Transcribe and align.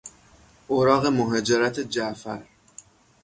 اوراق 0.67 1.05
مهاجرت 1.05 1.79
جعفر 1.79 2.43